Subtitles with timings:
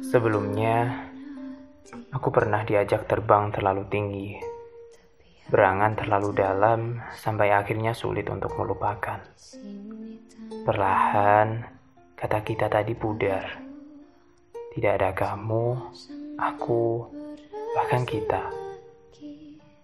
[0.00, 1.04] Sebelumnya,
[2.08, 4.32] aku pernah diajak terbang terlalu tinggi,
[5.52, 9.20] berangan terlalu dalam sampai akhirnya sulit untuk melupakan.
[10.64, 11.68] Perlahan,
[12.16, 13.60] kata kita tadi pudar.
[14.72, 15.92] Tidak ada kamu,
[16.40, 17.12] aku,
[17.76, 18.48] bahkan kita.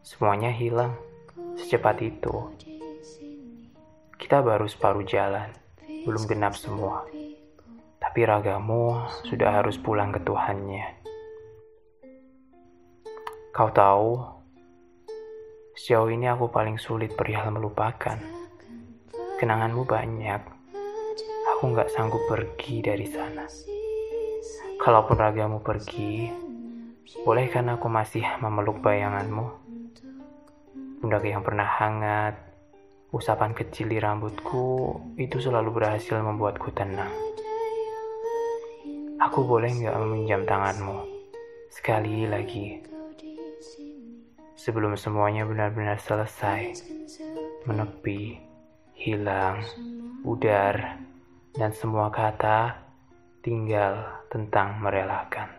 [0.01, 0.97] Semuanya hilang
[1.61, 2.57] secepat itu.
[4.17, 5.53] Kita baru separuh jalan,
[6.04, 7.04] belum genap semua.
[8.00, 10.86] Tapi ragamu sudah harus pulang ke Tuhannya.
[13.52, 14.24] Kau tahu,
[15.76, 18.16] sejauh ini aku paling sulit perihal melupakan.
[19.36, 20.42] Kenanganmu banyak.
[21.56, 23.45] Aku nggak sanggup pergi dari sana.
[24.80, 26.32] Kalaupun ragamu pergi,
[27.20, 29.45] bolehkan aku masih memeluk bayanganmu?
[31.04, 32.49] Pundak yang pernah hangat,
[33.10, 37.10] usapan kecil di rambutku, itu selalu berhasil membuatku tenang.
[39.21, 41.04] Aku boleh nggak meminjam tanganmu?
[41.68, 42.80] Sekali lagi.
[44.57, 46.73] Sebelum semuanya benar-benar selesai.
[47.68, 48.40] Menepi,
[48.96, 49.60] hilang,
[50.24, 51.01] pudar,
[51.52, 52.80] dan semua kata
[53.42, 55.51] tinggal tentang merelakan.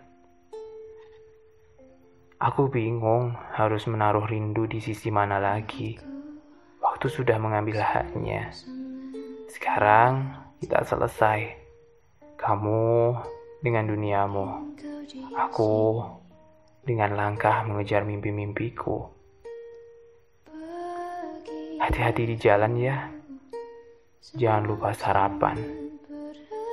[2.41, 5.93] Aku bingung harus menaruh rindu di sisi mana lagi.
[7.01, 8.53] Waktu sudah mengambil haknya.
[9.49, 11.49] Sekarang kita selesai.
[12.37, 13.17] Kamu
[13.57, 14.77] dengan duniamu.
[15.33, 15.97] Aku
[16.85, 19.09] dengan langkah mengejar mimpi-mimpiku.
[21.81, 23.09] Hati-hati di jalan ya.
[24.37, 25.57] Jangan lupa sarapan.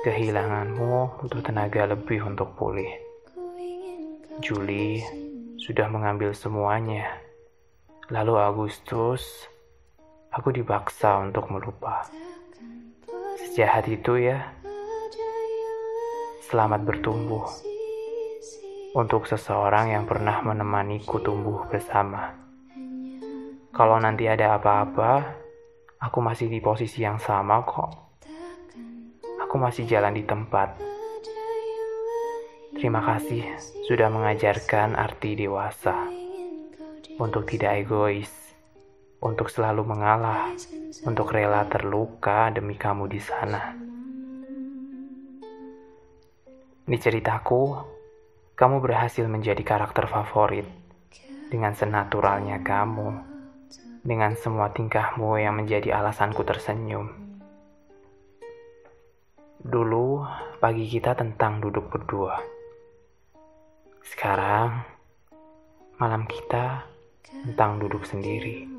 [0.05, 3.01] Kehilanganmu butuh tenaga lebih untuk pulih.
[4.45, 5.01] Juli
[5.57, 7.17] sudah mengambil semuanya.
[8.13, 9.49] Lalu Agustus,
[10.29, 12.05] aku dipaksa untuk melupa.
[13.49, 14.53] Sejahat itu ya.
[16.45, 17.45] Selamat bertumbuh
[18.97, 22.33] untuk seseorang yang pernah menemaniku tumbuh bersama.
[23.69, 25.37] Kalau nanti ada apa-apa,
[26.01, 27.91] aku masih di posisi yang sama kok.
[29.45, 30.77] Aku masih jalan di tempat.
[32.73, 33.45] Terima kasih
[33.85, 36.09] sudah mengajarkan arti dewasa
[37.19, 38.48] untuk tidak egois,
[39.19, 40.55] untuk selalu mengalah,
[41.03, 43.75] untuk rela terluka demi kamu di sana.
[46.89, 47.77] Di ceritaku,
[48.55, 50.65] kamu berhasil menjadi karakter favorit
[51.51, 53.13] dengan senaturalnya kamu,
[54.01, 57.11] dengan semua tingkahmu yang menjadi alasanku tersenyum.
[59.59, 60.23] Dulu,
[60.63, 62.39] pagi kita tentang duduk berdua.
[63.99, 64.81] Sekarang,
[65.99, 66.87] malam kita
[67.43, 68.78] tentang duduk sendiri.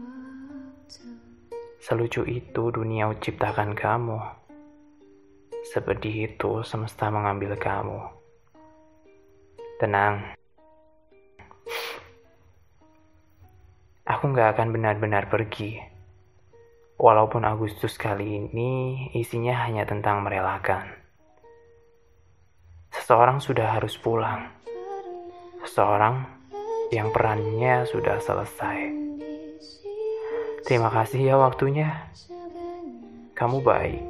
[1.90, 4.22] Selucu itu dunia ciptakan kamu
[5.74, 7.98] Sepedih itu semesta mengambil kamu.
[9.82, 10.38] Tenang.
[14.06, 15.82] Aku gak akan benar-benar pergi.
[16.94, 18.70] Walaupun Agustus kali ini
[19.18, 20.94] isinya hanya tentang merelakan.
[22.94, 24.46] Seseorang sudah harus pulang.
[25.66, 26.22] Seseorang
[26.94, 29.09] yang perannya sudah selesai.
[30.70, 31.90] Terima kasih ya waktunya.
[33.34, 34.06] Kamu baik.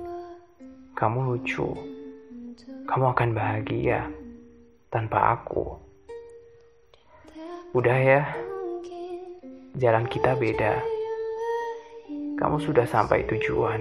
[0.93, 1.73] Kamu lucu.
[2.85, 4.05] Kamu akan bahagia
[4.93, 5.81] tanpa aku.
[7.73, 8.29] Udah ya,
[9.81, 10.85] jalan kita beda.
[12.37, 13.81] Kamu sudah sampai tujuan,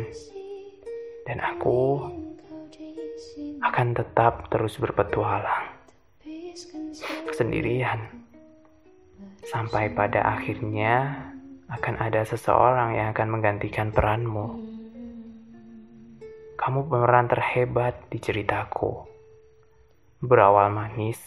[1.27, 1.99] dan aku
[3.59, 5.67] akan tetap terus berpetualang
[7.35, 8.07] sendirian
[9.43, 11.27] sampai pada akhirnya
[11.69, 14.57] akan ada seseorang yang akan menggantikan peranmu.
[16.57, 19.05] Kamu pemeran terhebat di ceritaku.
[20.19, 21.21] Berawal manis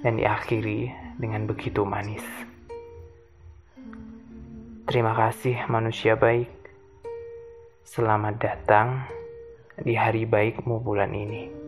[0.00, 0.90] dan diakhiri
[1.20, 2.24] dengan begitu manis.
[4.88, 6.50] Terima kasih manusia baik.
[7.84, 9.06] Selamat datang
[9.76, 11.59] di hari baikmu bulan ini.